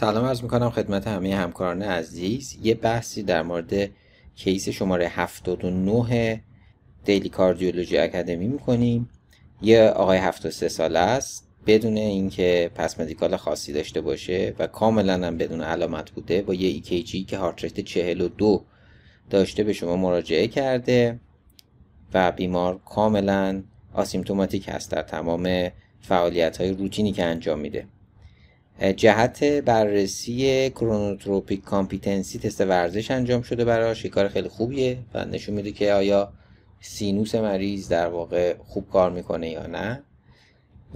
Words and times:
سلام 0.00 0.24
عرض 0.24 0.42
می‌کنم 0.42 0.70
خدمت 0.70 1.06
همه 1.06 1.36
همکاران 1.36 1.82
عزیز. 1.82 2.58
یه 2.62 2.74
بحثی 2.74 3.22
در 3.22 3.42
مورد 3.42 3.90
case 4.36 4.68
شماره 4.68 5.08
79 5.08 6.42
Daily 7.04 7.28
Cardiology 7.28 7.98
Academy 7.98 8.48
می‌کنیم. 8.48 9.08
یه 9.62 9.82
آقای 9.82 10.18
73 10.18 10.68
ساله 10.68 10.98
است. 10.98 11.48
بدون 11.66 11.96
اینکه 11.96 12.70
past 12.74 13.00
medical 13.00 13.36
خاصی 13.36 13.72
داشته 13.72 14.00
باشه 14.00 14.54
و 14.58 14.66
کاملا 14.66 15.26
هم 15.26 15.36
بدون 15.36 15.60
علامت 15.60 16.10
بوده 16.10 16.42
با 16.42 16.54
یه 16.54 16.82
EKG 16.82 17.26
که 17.26 17.38
heart 17.38 17.64
rate 17.64 17.80
42 17.80 18.64
داشته 19.30 19.64
به 19.64 19.72
شما 19.72 19.96
مراجعه 19.96 20.46
کرده 20.46 21.20
و 22.14 22.32
بیمار 22.32 22.80
کاملا 22.84 23.62
asymptomatic 23.94 24.68
هست 24.68 24.90
در 24.90 25.02
تمام 25.02 25.68
فعالیت 26.00 26.60
های 26.60 26.72
روتینی 26.72 27.12
که 27.12 27.24
انجام 27.24 27.58
میده. 27.58 27.86
جهت 28.80 29.44
بررسی 29.44 30.70
chronotropic 30.70 31.64
competency 31.64 32.38
تست 32.38 32.60
ورزش 32.60 33.10
انجام 33.10 33.42
شده 33.42 33.64
براش 33.64 34.06
کار 34.06 34.28
خیلی 34.28 34.48
خوبیه 34.48 34.98
و 35.14 35.24
نشون 35.24 35.54
میده 35.54 35.72
که 35.72 35.92
آیا 35.92 36.32
سینوس 36.80 37.34
مریض 37.34 37.88
در 37.88 38.06
واقع 38.06 38.54
خوب 38.58 38.90
کار 38.90 39.10
می‌کنه 39.10 39.50
یا 39.50 39.66
نه. 39.66 40.02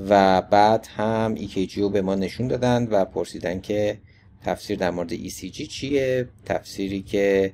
و 0.08 0.42
بعد 0.42 0.86
هم 0.96 1.36
EKG 1.36 1.72
رو 1.72 1.88
به 1.88 2.02
ما 2.02 2.14
نشون 2.14 2.48
دادن 2.48 2.86
و 2.90 3.04
پرسیدن 3.04 3.60
که 3.60 3.98
تفسیر 4.44 4.78
در 4.78 4.90
مورد 4.90 5.16
ECG 5.16 5.68
چیه 5.68 6.28
تفسیری 6.44 7.02
که 7.02 7.52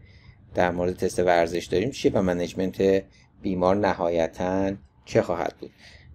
در 0.54 0.70
مورد 0.70 0.96
تست 0.96 1.18
ورزش 1.18 1.64
داریم 1.64 1.90
چیه 1.90 2.12
و 2.14 2.22
management 2.22 3.02
بیمار 3.42 3.76
نهایتا 3.76 4.72
چه 5.04 5.22
خواهد 5.22 5.54
بود. 5.60 5.70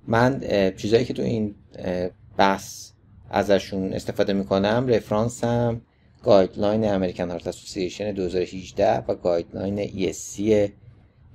من 0.08 0.42
چیزایی 0.78 1.06
که 1.06 1.14
تو 1.14 1.22
این 1.22 1.56
بحث 2.38 2.92
ازشون 3.30 3.94
استفاده 3.94 4.34
می‌کنم 4.34 4.86
رفرانس 4.88 5.44
هم 5.44 5.82
guideline 6.24 6.86
American 6.86 7.30
Heart 7.30 7.48
Association 7.48 8.12
2018 8.12 8.98
و 8.98 9.16
guideline 9.16 9.88
ESC 9.88 10.40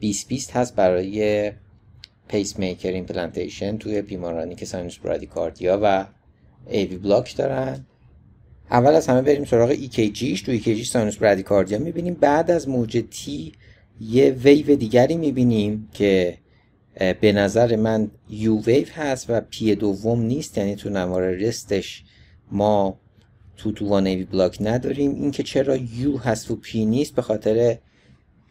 2020 0.01 0.57
هست 0.57 0.77
برای 0.77 1.53
pacemaker 2.29 2.93
implantation 2.93 3.77
توی 3.79 4.03
بیمارانی 4.03 4.55
که 4.55 4.67
sinus 4.67 4.99
bradycardia 4.99 5.81
و 5.83 6.07
AV 6.67 6.97
block 6.97 7.37
دارن. 7.37 7.87
اول 8.71 8.95
از 8.95 9.07
همه 9.07 9.23
بریم 9.23 9.45
سراغ 9.45 9.75
EKGش 9.75 10.41
توی 10.41 10.61
EKG 10.61 10.85
sinus 10.85 11.17
bradycardia 11.17 11.79
می‌بینیم. 11.79 12.15
بعد 12.15 12.51
از 12.51 12.69
موج 12.69 13.05
T 13.11 13.53
یه 14.01 14.31
ویو 14.31 14.77
دیگری 14.77 15.17
می‌بینیم 15.17 15.89
که 15.93 16.39
به 16.95 17.33
نظر 17.33 17.77
من 17.77 18.11
یو 18.31 18.61
ویو 18.61 18.87
هست 18.95 19.27
و 19.29 19.41
P 19.41 19.75
دوم 19.75 20.23
نیست 20.23 20.59
یعنی 20.59 20.77
تو 20.77 20.91
نوار 20.91 21.31
rest 21.31 21.80
ش 21.80 22.05
ما 22.53 22.99
two 23.57 23.73
to 23.73 23.89
one 23.89 24.25
block 24.25 24.57
نداریم. 24.61 25.15
اینکه 25.15 25.43
چرا 25.43 25.77
U 25.77 26.19
هست 26.19 26.51
و 26.51 26.57
P 26.57 26.85
نیست 26.85 27.15
به 27.15 27.23
خاطر 27.23 27.79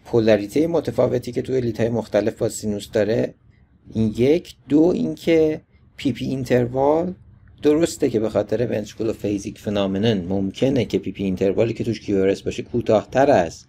پولاریته 0.06 0.67
متفاوتی 0.67 1.32
که 1.32 1.42
توی 1.42 1.62
lead 1.61 1.80
های 1.80 1.90
مختلف 1.90 2.38
با 2.38 2.50
سینوس 2.50 2.92
داره. 2.92 3.34
این 3.94 4.14
یک. 4.17 4.56
دو 4.70 4.82
اینکه 4.95 5.62
PP 5.97 6.25
interval 6.25 7.14
درسته 7.62 8.10
که 8.10 8.20
به 8.20 8.30
خاطر 8.30 8.67
ventriculophasic 8.67 9.59
phenomenon 9.59 10.25
ممکنه 10.26 10.86
که 10.86 11.00
PP 11.00 11.11
interval 11.11 11.23
ی 11.23 11.73
که 11.73 11.84
توش 11.84 12.00
QRS 12.00 12.42
باشه 12.42 12.64
کوتاهتر 12.64 13.32
از 13.32 13.66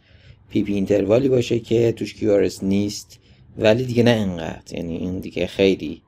PP 0.50 0.62
interval 0.62 0.74
ی 0.74 1.28
باشه 1.28 1.58
که 1.58 1.92
توش 1.92 2.14
QRS 2.14 2.64
نیست. 2.64 3.19
ولی 3.58 3.84
دیگه 3.84 4.02
نه 4.02 4.10
انقدر. 4.10 4.74
یعنی 4.76 4.96
این 4.96 5.18
دیگه 5.18 5.46
خیلی 5.46 6.02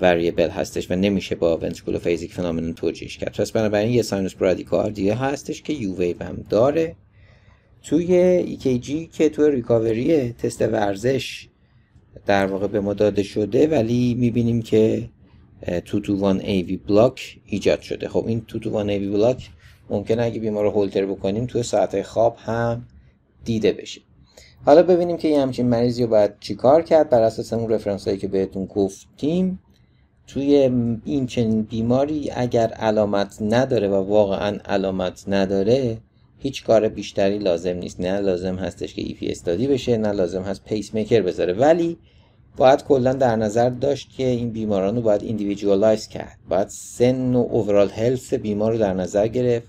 variable 0.00 0.48
هستش 0.48 0.90
و 0.90 0.94
نمیشه 0.94 1.34
با 1.34 1.56
ventriculophasic 1.56 2.32
phenomenon 2.32 2.74
توجیهش 2.74 3.18
کرد. 3.18 3.36
پس 3.36 3.52
بنابراین 3.52 3.92
یه 3.92 4.02
sinus 4.02 4.34
bradycardia 4.34 5.14
هستش 5.14 5.62
که 5.62 5.72
یو 5.72 5.96
ویو 5.96 6.22
هم 6.22 6.44
داره. 6.50 6.96
توی 7.82 8.58
EKG 8.58 9.16
که 9.16 9.28
توی 9.28 9.50
recovery 9.50 10.32
تست 10.32 10.62
ورزش 10.62 11.48
در 12.26 12.46
واقع 12.46 12.66
به 12.66 12.80
ما 12.80 12.94
داده 12.94 13.22
شده 13.22 13.66
ولی 13.66 14.14
می‌بینیم 14.14 14.62
که 14.62 15.08
two 15.84 16.00
to 16.00 16.16
one 16.16 16.40
AV 16.40 16.76
block 16.88 17.38
ایجاد 17.46 17.80
شده. 17.80 18.08
خب 18.08 18.24
این 18.26 18.40
two 18.40 18.58
to 18.58 18.70
one 18.70 18.90
AV 18.90 19.08
block 19.08 19.50
ممکنه 19.90 20.22
اگه 20.22 20.40
بیمار 20.40 20.64
رو 20.64 20.70
هولتر 20.70 21.06
بکنیم 21.06 21.46
توی 21.46 21.62
ساعت 21.62 22.02
خواب 22.02 22.36
هم 22.38 22.86
دیده 23.44 23.72
بشه. 23.72 24.00
حالا 24.64 24.82
ببینیم 24.82 25.16
که 25.16 25.28
یه 25.28 25.40
همچین 25.40 25.68
مریضی 25.68 26.02
رو 26.02 26.08
باید 26.08 26.30
چیکار 26.40 26.82
کرد. 26.82 27.10
بر 27.10 27.22
اساس 27.22 27.52
اون 27.52 27.70
reference 27.70 28.04
هایی 28.04 28.18
که 28.18 28.28
بهتون 28.28 28.64
گفتیم 28.64 29.58
توی 30.26 30.54
این 31.04 31.26
چنین 31.26 31.62
بیماری 31.62 32.30
اگر 32.34 32.66
علامت 32.66 33.36
نداره 33.40 33.88
و 33.88 33.94
واقعا 33.94 34.58
علامت 34.64 35.24
نداره 35.28 35.98
هیچ 36.38 36.64
کار 36.64 36.88
بیشتری 36.88 37.38
لازم 37.38 37.76
نیست. 37.76 38.00
نه 38.00 38.20
لازم 38.20 38.56
هستش 38.56 38.94
که 38.94 39.02
EP 39.02 39.28
study 39.28 39.66
بشه 39.66 39.96
نه 39.96 40.12
لازم 40.12 40.42
هست 40.42 40.64
پیس 40.64 40.94
میکر 40.94 41.22
بذاره. 41.22 41.52
ولی 41.52 41.98
باید 42.56 42.84
کلا 42.84 43.12
در 43.12 43.36
نظر 43.36 43.70
داشت 43.70 44.10
که 44.16 44.26
این 44.26 44.50
بیماران 44.50 44.96
رو 44.96 45.02
باید 45.02 45.22
individualize 45.22 46.08
کرد. 46.08 46.38
باید 46.48 46.68
سن 46.68 47.34
و 47.34 47.38
اوورال 47.50 47.88
هلس 47.88 48.34
بیمار 48.34 48.72
رو 48.72 48.78
در 48.78 48.94
نظر 48.94 49.26
گرفت. 49.26 49.68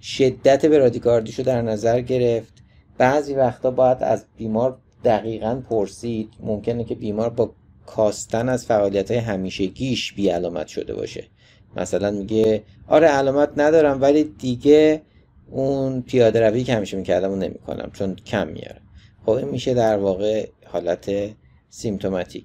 شدت 0.00 0.66
برادیکاردیشو 0.66 1.42
در 1.42 1.62
نظر 1.62 2.00
گرفت. 2.00 2.65
بعضی 2.98 3.34
وقتا 3.34 3.70
باید 3.70 4.02
از 4.02 4.24
بیمار 4.36 4.78
دقیقا 5.04 5.62
پرسید. 5.70 6.30
ممکنه 6.40 6.84
که 6.84 6.94
بیمار 6.94 7.30
با 7.30 7.50
کاستن 7.86 8.48
از 8.48 8.66
فعالیت 8.66 9.10
های 9.10 9.20
همیشگیش 9.20 10.12
بی 10.12 10.28
علامت 10.28 10.66
شده 10.66 10.94
باشه. 10.94 11.24
مثلا 11.76 12.10
میگه 12.10 12.62
آره 12.88 13.06
علامت 13.06 13.50
ندارم 13.56 14.02
ولی 14.02 14.24
دیگه 14.24 15.02
اون 15.50 16.02
پیاده 16.02 16.40
روی 16.40 16.64
که 16.64 16.74
همیشه 16.74 16.96
می‌کردم 16.96 17.30
اون 17.30 17.38
نمی‌کنم 17.38 17.90
چون 17.92 18.14
کم 18.14 18.48
میاره 18.48 18.80
خب 19.26 19.44
میشه 19.44 19.74
در 19.74 19.98
واقع 19.98 20.48
حالت 20.66 21.10
سیمتوماتیک. 21.68 22.44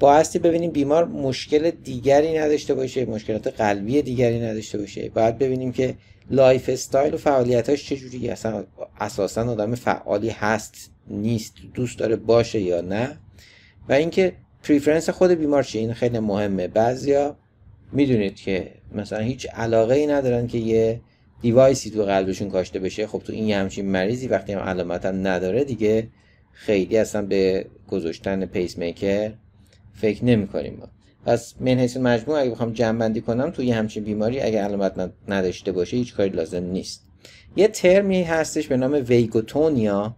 بایستی 0.00 0.38
ببینیم 0.38 0.70
بیمار 0.70 1.04
مشکل 1.04 1.70
دیگری 1.70 2.38
نداشته 2.38 2.74
باشه 2.74 3.04
مشکلات 3.04 3.46
قلبی 3.46 4.02
دیگری 4.02 4.40
نداشته 4.40 4.78
باشه. 4.78 5.08
باید 5.08 5.38
ببینیم 5.38 5.72
که 5.72 5.94
lifestyle 6.30 7.14
و 7.14 7.16
فعالیتاش 7.16 7.88
چجوری 7.88 8.28
اصلا 8.28 8.64
اساسا 9.00 9.50
آدم 9.50 9.74
فعالی 9.74 10.28
هست 10.28 10.90
نیست 11.08 11.54
دوست 11.74 11.98
داره 11.98 12.16
باشه 12.16 12.60
یا 12.60 12.80
نه. 12.80 13.18
و 13.88 13.92
اینکه 13.92 14.32
preference 14.62 15.10
خود 15.10 15.30
بیمار 15.30 15.62
چیه؟ 15.62 15.80
این 15.80 15.92
خیلی 15.92 16.18
مهمه. 16.18 16.68
بعضیا 16.68 17.36
می‌دونید 17.92 18.36
که 18.36 18.70
مثلا 18.92 19.18
هیچ 19.18 19.46
علاقه 19.54 19.94
ای 19.94 20.06
ندارن 20.06 20.46
که 20.46 20.58
یه 20.58 21.00
device 21.42 21.83
ی 21.83 21.90
تو 21.90 22.04
قلبشون 22.04 22.50
کاشته 22.50 22.78
بشه. 22.78 23.06
خب 23.06 23.18
تو 23.18 23.32
این 23.32 23.50
همچین 23.50 23.86
مریضی 23.86 24.28
وقتی 24.28 24.52
هم 24.52 24.58
علامت 24.58 25.06
هم 25.06 25.26
نداره 25.26 25.64
دیگه 25.64 26.08
خیلی 26.52 26.96
اصلا 26.96 27.22
به 27.22 27.66
گذاشتن 27.88 28.46
پیس 28.46 28.78
میکر 28.78 29.32
فکر 29.94 30.24
نمی 30.24 30.46
کنیم 30.46 30.76
ما. 30.80 30.88
پس 31.26 31.54
من 31.60 31.78
حیث 31.78 31.96
مجموع 31.96 32.40
اگه 32.40 32.50
بخوام 32.50 32.72
جمع 32.72 32.98
بندی 32.98 33.20
کنم 33.20 33.50
توی 33.50 33.70
همچین 33.70 34.04
بیماری 34.04 34.40
اگه 34.40 34.62
علامت 34.62 35.10
نداشته 35.28 35.72
باشه 35.72 35.96
هیچ 35.96 36.14
کاری 36.14 36.30
لازم 36.30 36.64
نیست. 36.64 37.06
یه 37.56 37.68
ترمی 37.68 38.22
هستش 38.22 38.68
به 38.68 38.76
نام 38.76 39.04
vagotonia 39.08 40.16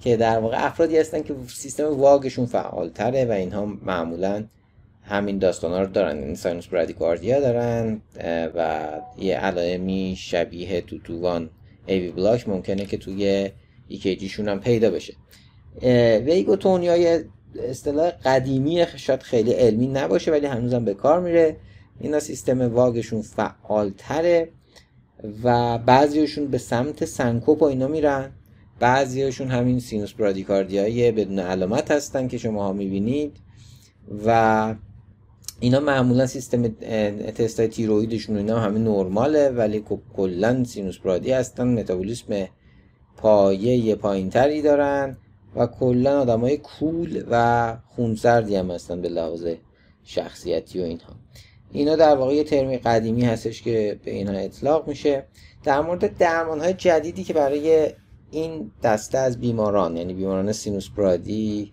که 0.00 0.16
در 0.16 0.38
واقع 0.38 0.66
افرادی 0.66 0.98
هستن 0.98 1.22
که 1.22 1.34
سیستم 1.48 1.84
vagشون 1.84 2.46
فعالتره 2.46 3.24
و 3.24 3.32
اینها 3.32 3.66
معمولا 3.66 4.44
همین 5.02 5.38
داستان 5.38 5.72
ها 5.72 5.80
رو 5.80 5.86
دارن. 5.86 6.18
این 6.18 6.34
sinus 6.34 6.66
bradycardia 6.66 7.40
دارن 7.40 8.02
و 8.54 8.90
یه 9.18 9.36
علائمی 9.36 10.14
شبیه 10.18 10.80
two 10.80 10.98
to 10.98 11.19
one 11.19 11.50
AV 11.86 12.10
block. 12.10 12.48
ممکنه 12.48 12.86
که 12.86 12.96
توی 12.96 13.50
ECG 13.88 14.14
شون 14.14 14.48
هم 14.48 14.60
پیدا 14.60 14.90
بشه. 14.90 15.14
vagotonia 16.24 16.96
یه 16.96 17.24
اصطلاح 17.62 18.10
قدیمی 18.10 18.84
شاید 18.96 19.22
خیلی 19.22 19.52
علمی 19.52 19.86
نباشه 19.86 20.30
ولی 20.30 20.46
هنوزم 20.46 20.84
به 20.84 20.94
کار 20.94 21.20
میره. 21.20 21.56
اینا 22.00 22.20
سیستم 22.20 22.74
واگشون 22.74 23.22
فعالتره 23.22 24.48
و 25.44 25.78
بعضیشون 25.78 26.46
به 26.46 26.58
سمت 26.58 27.04
سنکوپ 27.04 27.62
و 27.62 27.64
اینا 27.64 27.88
میرن. 27.88 28.30
بعضیشون 28.80 29.48
همین 29.48 29.80
sinus 29.80 30.12
bradycardia 30.12 30.95
یی 30.95 31.10
بدون 31.10 31.38
علامت 31.38 31.90
هستن 31.90 32.28
که 32.28 32.38
شما 32.38 32.64
ها 32.64 32.72
می‌بینید 32.72 33.36
و 34.26 34.74
اینا 35.60 35.80
معمولا 35.80 36.26
سیستم 36.26 36.68
تست 37.34 37.60
های 37.60 37.68
تیرویدشون 37.68 38.36
اینا 38.36 38.58
همه 38.58 38.78
نرماله 38.78 39.48
ولی 39.48 39.84
خب 39.88 40.00
کلا 40.16 40.64
sinus 40.64 40.98
brady 40.98 41.32
هستن 41.32 41.68
متابولیسم 41.68 42.48
پایه 43.16 43.94
پایین 43.94 44.30
تری 44.30 44.62
دارن. 44.62 45.16
و 45.56 45.66
کلا 45.66 46.20
آدمای 46.20 46.56
cool 46.56 47.24
و 47.30 47.76
خونسردی 47.96 48.56
هم 48.56 48.70
هستن 48.70 49.00
به 49.00 49.08
لحاظ 49.08 49.46
شخصیتی 50.04 50.80
و 50.80 50.84
اینها. 50.84 51.12
اینا 51.72 51.96
در 51.96 52.16
واقع 52.16 52.34
یه 52.34 52.44
ترمی 52.44 52.78
قدیمی 52.78 53.24
هستش 53.24 53.62
که 53.62 54.00
به 54.04 54.10
اینها 54.10 54.34
اطلاق 54.34 54.88
میشه. 54.88 55.24
در 55.64 55.80
مورد 55.80 56.18
درمان 56.18 56.60
های 56.60 56.72
جدیدی 56.72 57.24
که 57.24 57.32
برای 57.32 57.88
این 58.30 58.70
دسته 58.82 59.18
از 59.18 59.40
بیماران 59.40 59.96
یعنی 59.96 60.14
بیماران 60.14 60.52
sinus 60.52 60.88
brady 60.88 61.72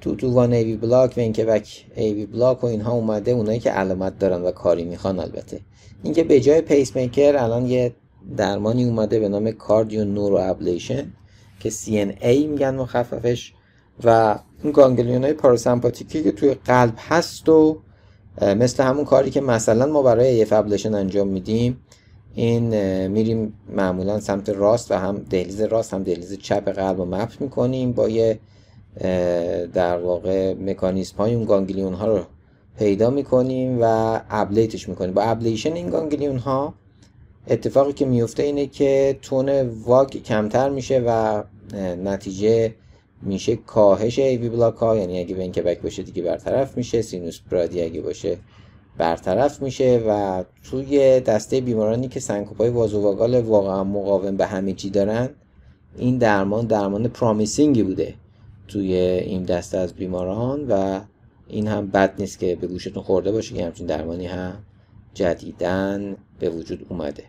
two 0.00 0.14
to 0.14 0.32
one 0.32 0.52
AV 0.52 0.76
block 0.76 1.14
و 1.16 1.20
اینکه 1.20 1.44
بک 1.44 1.86
AV 1.96 2.26
block 2.26 2.64
و 2.64 2.66
اینها 2.66 2.92
اومده 2.92 3.30
اونایی 3.30 3.58
که 3.58 3.70
علامت 3.70 4.18
دارن 4.18 4.42
و 4.42 4.50
کاری 4.50 4.84
می‌خوان 4.84 5.18
البته. 5.18 5.60
اینکه 6.02 6.24
به 6.24 6.40
جای 6.40 6.60
پیس 6.60 6.96
میکر 6.96 7.36
الان 7.36 7.66
یه 7.66 7.94
درمانی 8.36 8.84
اومده 8.84 9.20
به 9.20 9.28
نام 9.28 9.50
cardioneuroablation 9.50 11.12
که 11.60 11.70
CNA 11.70 12.26
میگن 12.26 12.74
مخففش 12.74 13.52
و 14.04 14.38
این 14.62 14.72
ganglion 14.72 15.24
های 15.24 15.32
پاراسمپاتیکی 15.32 16.22
که 16.22 16.32
توی 16.32 16.54
قلب 16.54 16.94
هست 17.08 17.48
و 17.48 17.78
مثل 18.42 18.82
همون 18.82 19.04
کاری 19.04 19.30
که 19.30 19.40
مثلا 19.40 19.86
ما 19.86 20.02
برای 20.02 20.46
ablation 20.50 20.94
انجام 20.94 21.28
میدیم 21.28 21.80
این 22.34 23.06
میریم 23.06 23.52
معمولا 23.68 24.20
سمت 24.20 24.48
راست 24.48 24.90
و 24.90 24.94
هم 24.94 25.18
دهلیز 25.30 25.60
راست 25.60 25.94
هم 25.94 26.02
دهلیز 26.02 26.38
چپ 26.38 26.68
قلب 26.68 26.98
رو 26.98 27.04
map 27.04 27.32
می‌کنیم 27.40 27.92
با 27.92 28.08
یه 28.08 28.38
در 29.74 29.98
واقع 29.98 30.54
مکانیزم 30.54 31.16
های 31.16 31.34
اون 31.34 31.44
ganglion 31.44 31.94
ها 31.94 32.06
رو 32.06 32.24
پیدا 32.78 33.10
می‌کنیم 33.10 33.78
و 33.82 34.20
ablate 34.30 34.73
ش 34.73 34.88
می‌کنیم. 34.88 35.14
با 35.14 35.22
ablation 35.22 35.72
این 35.72 35.90
ganglion 35.90 36.36
ها 36.36 36.74
اتفاقی 37.48 37.92
که 37.92 38.06
میفته 38.06 38.42
اینه 38.42 38.66
که 38.66 39.18
تون 39.22 39.60
واگ 39.60 40.08
کمتر 40.08 40.68
میشه 40.70 41.04
و 41.06 41.42
نتیجه 42.04 42.74
میشه 43.22 43.56
کاهش 43.56 44.18
ایوی 44.18 44.48
بلاک 44.48 44.74
ها. 44.74 44.96
یعنی 44.96 45.20
اگه 45.20 45.38
این 45.38 45.52
بک 45.52 45.82
باشه 45.82 46.02
دیگه 46.02 46.22
برطرف 46.22 46.76
میشه. 46.76 47.02
سینوس 47.02 47.40
برادی 47.50 47.82
اگه 47.82 48.00
باشه 48.00 48.38
برطرف 48.98 49.62
میشه 49.62 50.02
و 50.08 50.44
توی 50.70 51.20
دسته 51.20 51.60
بیمارانی 51.60 52.08
که 52.08 52.20
سنکوپای 52.20 52.70
وازوواگال 52.70 53.40
واقعا 53.40 53.84
مقاوم 53.84 54.36
به 54.36 54.46
همه 54.46 54.72
چی 54.72 54.90
دارن 54.90 55.28
این 55.96 56.18
درمان 56.18 56.66
درمان 56.66 57.08
پرامیسینگی 57.08 57.82
بوده 57.82 58.14
توی 58.68 58.94
این 58.94 59.42
دسته 59.42 59.78
از 59.78 59.94
بیماران 59.94 60.66
و 60.68 61.00
این 61.48 61.66
هم 61.66 61.86
بد 61.86 62.14
نیست 62.18 62.38
که 62.38 62.56
به 62.56 62.66
گوشتون 62.66 63.02
خورده 63.02 63.32
باشه 63.32 63.54
که 63.54 63.64
همچین 63.64 63.86
درمانی 63.86 64.26
هم 64.26 64.54
جدیدن 65.14 66.16
به 66.38 66.50
وجود 66.50 66.86
اومده. 66.88 67.24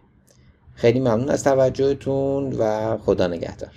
خیلی 0.80 1.00
ممنون 1.00 1.30
از 1.30 1.44
توجهتون 1.44 2.54
و 2.54 2.98
خدا 2.98 3.28
نگهدار. 3.28 3.72